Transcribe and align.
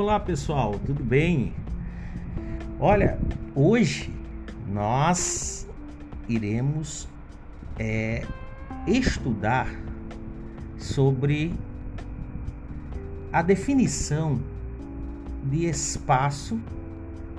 Olá 0.00 0.20
pessoal, 0.20 0.78
tudo 0.86 1.02
bem? 1.02 1.52
Olha, 2.78 3.18
hoje 3.52 4.14
nós 4.68 5.68
iremos 6.28 7.08
é, 7.76 8.24
estudar 8.86 9.66
sobre 10.76 11.52
a 13.32 13.42
definição 13.42 14.40
de 15.42 15.66
espaço 15.66 16.60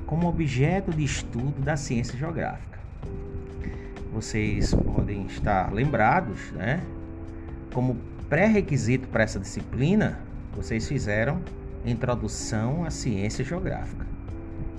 como 0.06 0.28
objeto 0.28 0.92
de 0.92 1.06
estudo 1.06 1.62
da 1.62 1.78
ciência 1.78 2.20
geográfica. 2.20 2.78
Vocês 4.12 4.74
podem 4.74 5.28
estar 5.28 5.72
lembrados, 5.72 6.52
né? 6.52 6.86
Como 7.74 7.96
pré-requisito 8.28 9.08
para 9.08 9.24
essa 9.24 9.40
disciplina, 9.40 10.20
vocês 10.54 10.86
fizeram 10.90 11.42
Introdução 11.86 12.84
à 12.84 12.90
Ciência 12.90 13.44
Geográfica. 13.44 14.06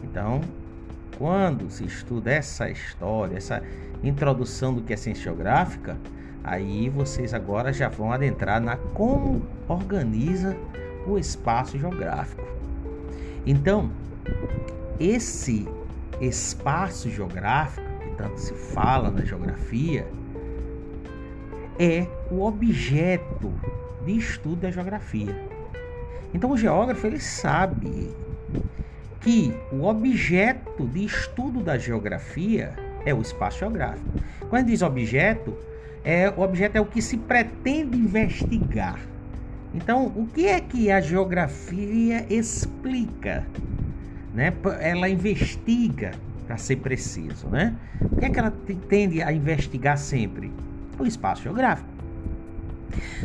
Então, 0.02 0.40
quando 1.16 1.70
se 1.70 1.84
estuda 1.84 2.30
essa 2.30 2.70
história, 2.70 3.36
essa 3.36 3.62
introdução 4.02 4.74
do 4.74 4.82
que 4.82 4.92
é 4.92 4.96
ciência 4.96 5.24
geográfica, 5.24 5.98
aí 6.42 6.88
vocês 6.88 7.34
agora 7.34 7.72
já 7.72 7.88
vão 7.88 8.12
adentrar 8.12 8.60
na 8.60 8.76
como 8.94 9.42
organiza 9.68 10.56
o 11.06 11.18
espaço 11.18 11.78
geográfico. 11.78 12.42
Então, 13.46 13.90
esse 14.98 15.68
espaço 16.20 17.08
geográfico, 17.10 17.86
que 18.00 18.10
tanto 18.16 18.38
se 18.38 18.54
fala 18.54 19.10
na 19.10 19.24
geografia, 19.24 20.06
é 21.78 22.06
o 22.30 22.42
objeto 22.42 23.52
de 24.04 24.16
estudo 24.16 24.56
da 24.56 24.70
geografia. 24.70 25.49
Então 26.32 26.50
o 26.50 26.56
geógrafo 26.56 27.06
ele 27.06 27.20
sabe 27.20 28.14
que 29.20 29.52
o 29.72 29.84
objeto 29.84 30.86
de 30.86 31.04
estudo 31.04 31.60
da 31.60 31.76
geografia 31.76 32.74
é 33.04 33.12
o 33.12 33.20
espaço 33.20 33.58
geográfico. 33.58 34.06
Quando 34.48 34.66
diz 34.66 34.82
objeto, 34.82 35.56
é 36.04 36.30
o 36.30 36.40
objeto 36.40 36.76
é 36.76 36.80
o 36.80 36.86
que 36.86 37.02
se 37.02 37.16
pretende 37.16 37.96
investigar. 37.96 38.98
Então, 39.72 40.06
o 40.16 40.26
que 40.26 40.46
é 40.46 40.58
que 40.60 40.90
a 40.90 41.00
geografia 41.00 42.26
explica? 42.28 43.46
Né? 44.34 44.52
Ela 44.80 45.08
investiga, 45.08 46.10
para 46.46 46.56
ser 46.56 46.76
preciso, 46.76 47.48
né? 47.48 47.76
O 48.10 48.16
que 48.16 48.24
é 48.24 48.30
que 48.30 48.38
ela 48.38 48.52
tende 48.88 49.22
a 49.22 49.32
investigar 49.32 49.96
sempre? 49.96 50.52
O 50.98 51.06
espaço 51.06 51.44
geográfico. 51.44 51.88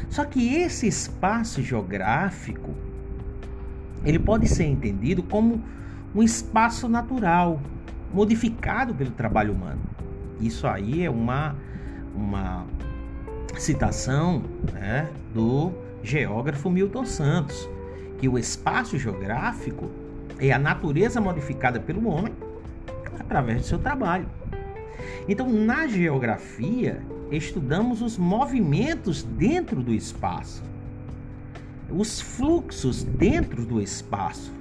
Só 0.09 0.23
que 0.23 0.55
esse 0.55 0.87
espaço 0.87 1.63
geográfico 1.63 2.84
ele 4.05 4.19
pode 4.19 4.47
ser 4.47 4.65
entendido 4.65 5.23
como 5.23 5.61
um 6.13 6.21
espaço 6.21 6.87
natural, 6.87 7.59
modificado 8.13 8.93
pelo 8.93 9.11
trabalho 9.11 9.53
humano. 9.53 9.81
Isso 10.39 10.67
aí 10.67 11.03
é 11.03 11.09
uma, 11.09 11.55
uma 12.15 12.65
citação 13.57 14.43
né, 14.71 15.09
do 15.33 15.73
geógrafo 16.03 16.69
Milton 16.69 17.05
Santos, 17.05 17.67
que 18.19 18.29
o 18.29 18.37
espaço 18.37 18.97
geográfico 18.97 19.89
é 20.39 20.51
a 20.51 20.59
natureza 20.59 21.19
modificada 21.19 21.79
pelo 21.79 22.07
homem 22.07 22.33
através 23.19 23.61
do 23.61 23.67
seu 23.67 23.79
trabalho. 23.79 24.27
Então, 25.27 25.51
na 25.51 25.87
geografia, 25.87 27.01
estudamos 27.31 28.01
os 28.01 28.17
movimentos 28.17 29.23
dentro 29.23 29.81
do 29.81 29.93
espaço 29.93 30.63
os 31.89 32.21
fluxos 32.21 33.03
dentro 33.03 33.65
do 33.65 33.81
espaço. 33.81 34.53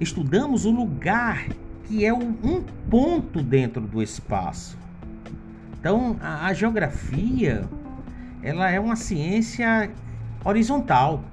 Estudamos 0.00 0.64
o 0.64 0.70
lugar 0.70 1.48
que 1.84 2.04
é 2.04 2.12
um 2.12 2.62
ponto 2.90 3.42
dentro 3.42 3.80
do 3.80 4.02
espaço. 4.02 4.76
Então, 5.80 6.16
a, 6.20 6.46
a 6.46 6.52
geografia, 6.52 7.68
ela 8.42 8.70
é 8.70 8.78
uma 8.78 8.96
ciência 8.96 9.90
horizontal. 10.44 11.24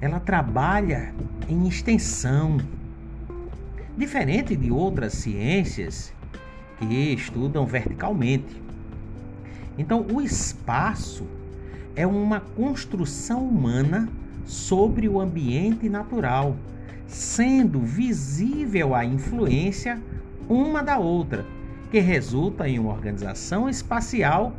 Ela 0.00 0.18
trabalha 0.18 1.12
em 1.48 1.68
extensão. 1.68 2.58
Diferente 3.96 4.56
de 4.56 4.70
outras 4.70 5.12
ciências 5.12 6.12
que 6.78 7.12
estudam 7.12 7.66
verticalmente. 7.66 8.62
Então, 9.76 10.06
o 10.12 10.20
espaço 10.20 11.26
é 11.96 12.06
uma 12.06 12.40
construção 12.40 13.46
humana 13.46 14.08
sobre 14.44 15.08
o 15.08 15.20
ambiente 15.20 15.88
natural, 15.88 16.56
sendo 17.06 17.80
visível 17.80 18.94
a 18.94 19.04
influência 19.04 20.00
uma 20.48 20.82
da 20.82 20.98
outra, 20.98 21.46
que 21.90 21.98
resulta 22.00 22.68
em 22.68 22.78
uma 22.78 22.92
organização 22.92 23.68
espacial 23.68 24.54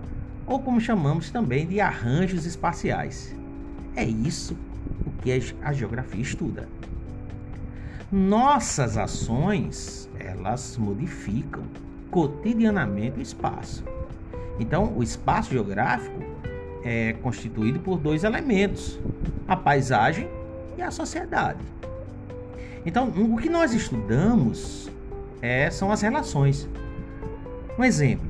ou 0.47 0.59
como 0.59 0.79
chamamos 0.79 1.29
também 1.29 1.66
de 1.66 1.79
arranjos 1.79 2.45
espaciais. 2.45 3.35
É 3.95 4.03
isso 4.03 4.56
o 5.06 5.12
que 5.22 5.31
a 5.62 5.74
geografia 5.74 6.22
estuda. 6.22 6.68
Nossas 8.12 8.97
ações, 8.97 10.09
elas 10.19 10.78
modificam 10.78 11.63
cotidianamente 12.09 13.19
o 13.19 13.22
espaço. 13.22 13.84
Então, 14.59 14.94
o 14.95 15.03
espaço 15.03 15.51
geográfico 15.51 16.34
é 16.85 17.13
constituído 17.13 17.79
por 17.79 17.97
dois 17.97 18.23
elementos: 18.23 19.00
a 19.47 19.56
paisagem 19.56 20.29
e 20.78 20.81
a 20.81 20.91
sociedade. 20.91 21.59
Então, 22.85 23.09
o 23.09 23.38
que 23.38 23.50
nós 23.50 23.73
estudamos 23.73 24.90
é, 25.41 25.69
são 25.72 25.91
as 25.91 26.01
relações. 26.01 26.69
Um 27.78 27.84
exemplo: 27.84 28.28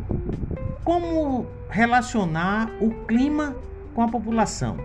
como 0.84 1.46
relacionar 1.70 2.72
o 2.80 2.92
clima 3.06 3.56
com 3.94 4.02
a 4.02 4.08
população? 4.08 4.78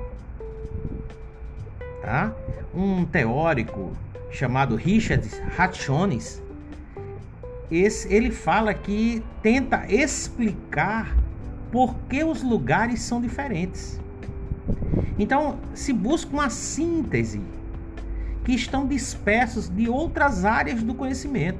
Tá? 2.03 2.34
Um 2.75 3.04
teórico 3.04 3.92
chamado 4.30 4.75
Richard 4.75 5.28
Ratchonis, 5.56 6.42
esse, 7.70 8.12
ele 8.12 8.30
fala 8.30 8.75
que 8.75 9.22
tenta 9.42 9.84
explicar 9.88 11.14
por 11.70 11.94
que 12.08 12.25
os 12.25 12.42
lugares 12.42 13.00
são 13.00 13.20
diferentes. 13.20 14.00
Então, 15.19 15.58
se 15.75 15.92
busca 15.92 16.32
uma 16.32 16.50
síntese 16.50 17.41
que 18.44 18.53
estão 18.53 18.86
dispersos 18.86 19.69
de 19.69 19.88
outras 19.88 20.44
áreas 20.44 20.82
do 20.82 20.94
conhecimento. 20.94 21.59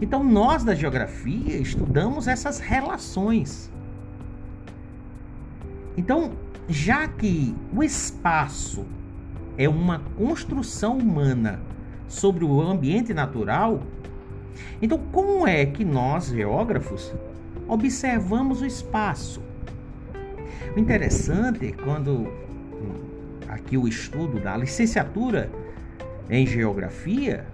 Então, 0.00 0.22
nós 0.22 0.62
da 0.64 0.74
geografia 0.74 1.56
estudamos 1.56 2.28
essas 2.28 2.58
relações. 2.58 3.70
Então, 5.96 6.32
já 6.68 7.08
que 7.08 7.54
o 7.74 7.82
espaço 7.82 8.84
é 9.58 9.68
uma 9.68 10.00
construção 10.16 10.98
humana 10.98 11.60
sobre 12.08 12.44
o 12.44 12.60
ambiente 12.60 13.12
natural, 13.12 13.82
então 14.80 14.98
como 15.10 15.46
é 15.46 15.66
que 15.66 15.84
nós, 15.84 16.26
geógrafos, 16.26 17.12
observamos 17.72 18.60
o 18.60 18.66
espaço. 18.66 19.42
O 20.76 20.78
interessante 20.78 21.68
é 21.68 21.72
quando 21.72 22.30
aqui 23.48 23.78
o 23.78 23.88
estudo 23.88 24.38
da 24.40 24.56
licenciatura 24.56 25.50
em 26.28 26.46
geografia, 26.46 27.46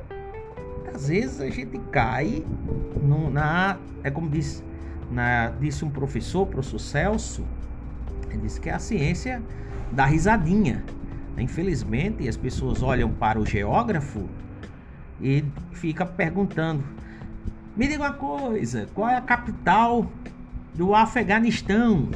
às 0.92 1.08
vezes 1.08 1.40
a 1.40 1.48
gente 1.48 1.78
cai 1.92 2.44
no, 3.00 3.30
na. 3.30 3.78
É 4.02 4.10
como 4.10 4.28
disse, 4.28 4.62
na, 5.10 5.50
disse 5.60 5.84
um 5.84 5.90
professor, 5.90 6.46
professor 6.46 6.78
Celso, 6.78 7.44
ele 8.28 8.38
disse 8.38 8.60
que 8.60 8.68
é 8.68 8.74
a 8.74 8.78
ciência 8.78 9.42
da 9.92 10.04
risadinha. 10.04 10.84
Infelizmente, 11.36 12.28
as 12.28 12.36
pessoas 12.36 12.82
olham 12.82 13.10
para 13.12 13.38
o 13.38 13.46
geógrafo 13.46 14.28
e 15.20 15.44
fica 15.72 16.04
perguntando: 16.04 16.82
me 17.78 17.86
diga 17.86 18.02
uma 18.02 18.12
coisa, 18.12 18.88
qual 18.92 19.08
é 19.08 19.16
a 19.16 19.20
capital 19.20 20.10
do 20.74 20.96
Afeganistão? 20.96 22.08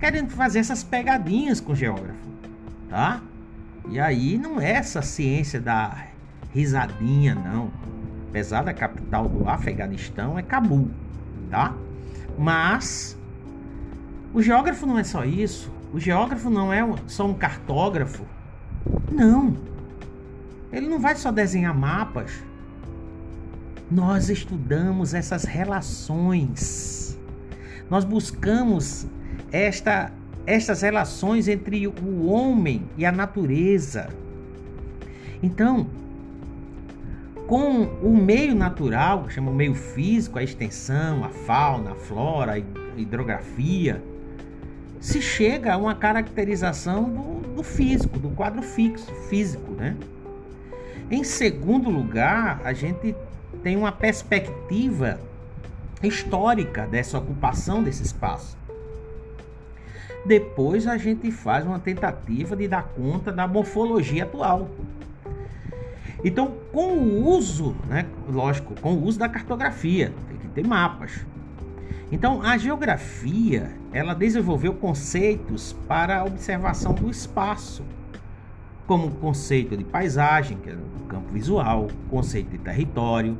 Querendo 0.00 0.30
fazer 0.30 0.60
essas 0.60 0.82
pegadinhas 0.82 1.60
com 1.60 1.72
o 1.72 1.76
geógrafo, 1.76 2.26
tá? 2.88 3.20
E 3.90 4.00
aí 4.00 4.38
não 4.38 4.58
é 4.58 4.70
essa 4.72 5.02
ciência 5.02 5.60
da 5.60 6.06
risadinha, 6.54 7.34
não. 7.34 7.70
Apesar 8.30 8.62
da 8.64 8.72
capital 8.72 9.28
do 9.28 9.46
Afeganistão 9.46 10.38
é 10.38 10.42
Cabul, 10.42 10.90
tá? 11.50 11.74
Mas 12.38 13.14
o 14.32 14.40
geógrafo 14.40 14.86
não 14.86 14.98
é 14.98 15.04
só 15.04 15.22
isso. 15.22 15.70
O 15.92 16.00
geógrafo 16.00 16.48
não 16.48 16.72
é 16.72 16.82
só 17.06 17.26
um 17.26 17.34
cartógrafo. 17.34 18.24
Não. 19.12 19.54
Ele 20.72 20.88
não 20.88 20.98
vai 20.98 21.14
só 21.14 21.30
desenhar 21.30 21.74
mapas 21.74 22.42
nós 23.90 24.30
estudamos 24.30 25.14
essas 25.14 25.44
relações. 25.44 27.18
Nós 27.90 28.04
buscamos 28.04 29.06
esta, 29.52 30.12
estas 30.46 30.82
relações 30.82 31.48
entre 31.48 31.86
o 31.86 32.26
homem 32.26 32.88
e 32.96 33.04
a 33.04 33.12
natureza. 33.12 34.08
Então, 35.42 35.86
com 37.46 37.82
o 38.02 38.16
meio 38.16 38.54
natural, 38.54 39.24
que 39.24 39.34
chama 39.34 39.50
o 39.50 39.54
meio 39.54 39.74
físico, 39.74 40.38
a 40.38 40.42
extensão, 40.42 41.24
a 41.24 41.28
fauna, 41.28 41.92
a 41.92 41.94
flora, 41.94 42.52
a 42.52 42.98
hidrografia, 42.98 44.02
se 44.98 45.20
chega 45.20 45.74
a 45.74 45.76
uma 45.76 45.94
caracterização 45.94 47.04
do, 47.04 47.56
do 47.56 47.62
físico, 47.62 48.18
do 48.18 48.30
quadro 48.30 48.62
fixo, 48.62 49.12
físico, 49.28 49.72
né? 49.72 49.94
Em 51.10 51.22
segundo 51.22 51.90
lugar, 51.90 52.62
a 52.64 52.72
gente 52.72 53.14
tem 53.64 53.76
uma 53.78 53.90
perspectiva 53.90 55.18
histórica 56.02 56.86
dessa 56.86 57.16
ocupação 57.16 57.82
desse 57.82 58.02
espaço. 58.02 58.58
Depois 60.26 60.86
a 60.86 60.98
gente 60.98 61.30
faz 61.30 61.66
uma 61.66 61.78
tentativa 61.78 62.54
de 62.54 62.68
dar 62.68 62.82
conta 62.82 63.32
da 63.32 63.48
morfologia 63.48 64.24
atual. 64.24 64.68
Então, 66.22 66.54
com 66.72 66.92
o 66.92 67.26
uso, 67.26 67.74
né, 67.88 68.06
lógico, 68.28 68.78
com 68.80 68.92
o 68.94 69.02
uso 69.02 69.18
da 69.18 69.28
cartografia, 69.30 70.12
tem 70.28 70.36
que 70.36 70.48
ter 70.48 70.66
mapas. 70.66 71.24
Então, 72.12 72.42
a 72.42 72.58
geografia, 72.58 73.70
ela 73.92 74.14
desenvolveu 74.14 74.74
conceitos 74.74 75.74
para 75.88 76.20
a 76.20 76.24
observação 76.24 76.92
do 76.92 77.10
espaço, 77.10 77.82
como 78.86 79.06
o 79.06 79.10
conceito 79.12 79.76
de 79.76 79.84
paisagem, 79.84 80.58
que 80.58 80.70
é 80.70 80.74
o 80.74 81.06
campo 81.06 81.32
visual, 81.32 81.88
conceito 82.10 82.50
de 82.50 82.58
território. 82.58 83.38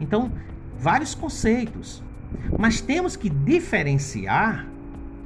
Então, 0.00 0.30
vários 0.78 1.14
conceitos. 1.14 2.02
Mas 2.58 2.80
temos 2.80 3.16
que 3.16 3.28
diferenciar 3.28 4.66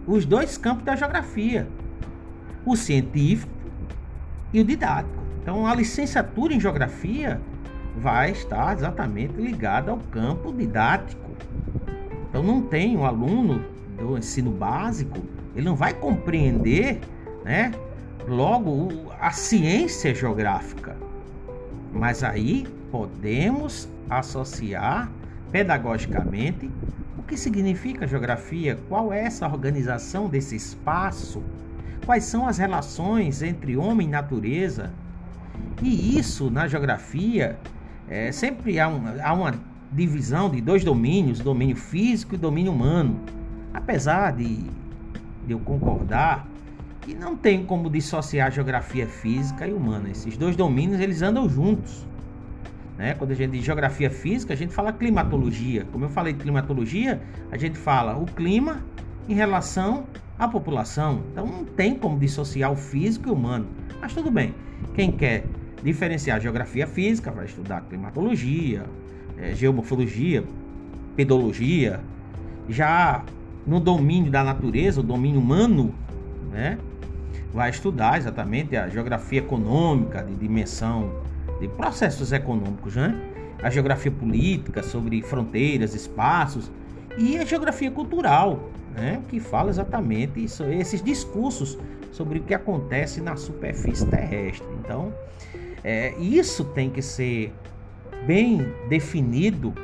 os 0.07 0.25
dois 0.25 0.57
campos 0.57 0.85
da 0.85 0.97
geografia: 0.97 1.69
o 2.65 2.77
científico 2.77 3.53
e 4.53 4.61
o 4.61 4.65
didático. 4.65 5.21
Então, 5.43 5.67
a 5.67 5.75
licenciatura 5.75 6.55
em 6.55 6.61
geografia 6.61 7.41
vai 7.97 8.31
estar 8.31 8.77
exatamente 8.77 9.35
ligada 9.35 9.91
ao 9.91 9.99
campo 9.99 10.53
didático. 10.53 11.31
Então, 12.29 12.43
não 12.43 12.63
tem 12.63 12.97
um 12.97 13.05
aluno 13.05 13.65
do 13.99 14.17
ensino 14.17 14.51
básico, 14.51 15.19
ele 15.55 15.67
não 15.67 15.75
vai 15.75 15.93
compreender, 15.93 17.01
né, 17.45 17.73
logo 18.31 19.11
a 19.21 19.33
ciência 19.33 20.15
geográfica. 20.15 20.97
Mas 21.93 22.23
aí 22.23 22.65
podemos 22.93 23.89
associar 24.09 25.11
pedagogicamente 25.51 26.71
o 27.19 27.23
que 27.25 27.37
significa 27.37 28.07
geografia, 28.07 28.79
qual 28.89 29.13
é 29.13 29.25
essa 29.25 29.47
organização 29.49 30.29
desse 30.29 30.55
espaço, 30.55 31.43
quais 32.07 32.25
são 32.25 32.47
as 32.47 32.57
relações 32.59 33.43
entre 33.43 33.77
homem 33.77 34.07
e 34.07 34.11
natureza, 34.11 34.93
e 35.83 36.17
isso 36.17 36.51
na 36.51 36.69
geografia 36.69 37.59
é, 38.09 38.31
sempre 38.31 38.79
há, 38.79 38.89
um, 38.89 39.03
há 39.23 39.33
uma 39.33 39.55
divisão 39.93 40.49
de 40.49 40.61
dois 40.61 40.85
domínios, 40.85 41.41
domínio 41.41 41.77
físico 41.77 42.37
e 42.37 42.39
domínio 42.39 42.73
humano. 42.73 43.21
Apesar 43.75 44.33
de, 44.33 44.57
de 45.47 45.53
eu 45.53 45.59
concordar 45.59 46.47
que 47.11 47.17
não 47.17 47.37
tem 47.37 47.65
como 47.65 47.91
dissociar 47.91 48.53
geografia 48.53 49.05
física 49.05 49.67
e 49.67 49.73
humana. 49.73 50.09
Esses 50.11 50.37
dois 50.37 50.55
domínios 50.55 51.01
eles 51.01 51.23
andam 51.23 51.49
juntos. 51.49 52.07
Né? 52.97 53.15
Quando 53.15 53.33
a 53.33 53.35
gente 53.35 53.51
diz 53.51 53.65
geografia 53.65 54.09
física, 54.09 54.53
a 54.53 54.57
gente 54.57 54.73
fala 54.73 54.93
climatologia. 54.93 55.85
Como 55.91 56.05
eu 56.05 56.09
falei 56.09 56.33
de 56.33 56.39
climatologia, 56.39 57.21
a 57.51 57.57
gente 57.57 57.77
fala 57.77 58.17
o 58.17 58.27
clima 58.27 58.85
em 59.29 59.35
relação 59.35 60.05
à 60.39 60.47
população. 60.47 61.23
Então 61.33 61.45
não 61.45 61.65
tem 61.65 61.97
como 61.97 62.17
dissociar 62.17 62.71
o 62.71 62.77
físico 62.77 63.29
e 63.29 63.33
o 63.33 63.35
humano. 63.35 63.67
Mas 64.01 64.15
tudo 64.15 64.31
bem. 64.31 64.55
Quem 64.95 65.11
quer 65.11 65.47
diferenciar 65.83 66.41
geografia 66.41 66.87
física, 66.87 67.33
vai 67.33 67.47
estudar 67.47 67.81
climatologia, 67.89 68.85
é, 69.37 69.53
geomorfologia, 69.53 70.45
pedologia. 71.17 71.99
Já 72.69 73.25
no 73.67 73.81
domínio 73.81 74.31
da 74.31 74.45
natureza, 74.45 75.01
o 75.01 75.03
domínio 75.03 75.41
humano, 75.41 75.93
né, 76.53 76.79
vai 77.53 77.71
estudar 77.71 78.19
exatamente 78.19 78.77
a 78.77 78.89
geografia 78.89 79.41
econômica 79.41 80.23
de 80.23 80.35
dimensão 80.35 81.13
de 81.61 81.69
processos 81.69 82.33
econômicos, 82.33 82.97
né? 82.97 83.15
A 83.63 83.69
geografia 83.69 84.11
política 84.11 84.83
sobre 84.83 85.21
fronteiras, 85.21 85.95
espaços 85.95 86.71
e 87.19 87.37
a 87.37 87.45
geografia 87.45 87.91
cultural, 87.91 88.71
né, 88.95 89.23
que 89.29 89.39
fala 89.39 89.69
exatamente 89.69 90.43
isso, 90.43 90.65
esses 90.65 91.03
discursos 91.03 91.79
sobre 92.11 92.39
o 92.39 92.43
que 92.43 92.55
acontece 92.55 93.21
na 93.21 93.37
superfície 93.37 94.07
terrestre. 94.07 94.67
Então, 94.83 95.13
é, 95.85 96.15
isso 96.19 96.65
tem 96.65 96.89
que 96.89 97.03
ser 97.03 97.53
bem 98.27 98.67
definido 98.89 99.75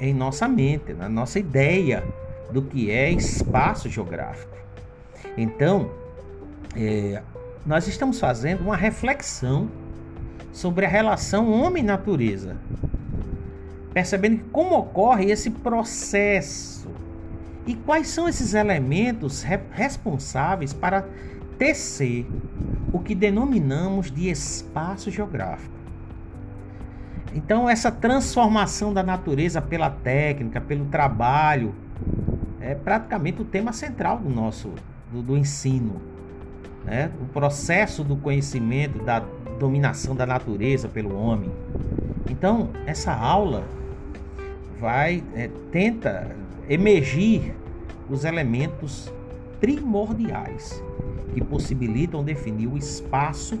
em 0.00 0.12
nossa 0.12 0.48
mente, 0.48 0.92
na 0.92 1.08
nossa 1.08 1.38
ideia 1.38 2.02
do 2.50 2.62
que 2.62 2.90
é 2.90 3.10
espaço 3.10 3.88
geográfico. 3.88 4.56
Então, 5.36 5.90
é, 6.76 7.22
nós 7.64 7.86
estamos 7.86 8.18
fazendo 8.18 8.62
uma 8.62 8.76
reflexão 8.76 9.68
sobre 10.52 10.84
a 10.84 10.88
relação 10.88 11.50
homem-natureza, 11.50 12.56
percebendo 13.92 14.44
como 14.50 14.76
ocorre 14.76 15.30
esse 15.30 15.50
processo 15.50 16.90
e 17.66 17.74
quais 17.74 18.08
são 18.08 18.28
esses 18.28 18.54
elementos 18.54 19.44
responsáveis 19.70 20.72
para 20.72 21.04
tecer 21.58 22.26
o 22.92 22.98
que 22.98 23.14
denominamos 23.14 24.10
de 24.10 24.28
espaço 24.28 25.10
geográfico. 25.10 25.72
Então, 27.34 27.68
essa 27.68 27.90
transformação 27.90 28.92
da 28.92 29.02
natureza 29.02 29.62
pela 29.62 29.88
técnica, 29.88 30.60
pelo 30.60 30.84
trabalho, 30.86 31.74
é 32.60 32.74
praticamente 32.74 33.40
o 33.40 33.44
tema 33.44 33.72
central 33.72 34.18
do 34.18 34.28
nosso 34.28 34.72
do, 35.10 35.22
do 35.22 35.36
ensino. 35.36 36.11
Né? 36.84 37.10
O 37.20 37.26
processo 37.26 38.02
do 38.02 38.16
conhecimento, 38.16 39.02
da 39.04 39.20
dominação 39.58 40.14
da 40.14 40.26
natureza 40.26 40.88
pelo 40.88 41.16
homem. 41.16 41.50
Então, 42.28 42.70
essa 42.86 43.12
aula 43.12 43.64
vai 44.80 45.22
é, 45.34 45.48
tenta 45.70 46.34
emergir 46.68 47.54
os 48.10 48.24
elementos 48.24 49.12
primordiais 49.60 50.82
que 51.32 51.40
possibilitam 51.40 52.24
definir 52.24 52.66
o 52.66 52.76
espaço 52.76 53.58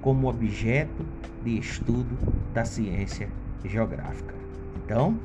como 0.00 0.28
objeto 0.28 1.06
de 1.44 1.58
estudo 1.58 2.16
da 2.52 2.64
ciência 2.64 3.28
geográfica. 3.64 4.34
Então, 4.84 5.18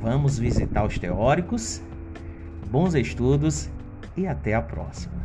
vamos 0.00 0.38
visitar 0.38 0.84
os 0.84 0.98
teóricos, 0.98 1.82
bons 2.70 2.94
estudos 2.94 3.68
e 4.16 4.26
até 4.26 4.54
a 4.54 4.62
próxima. 4.62 5.17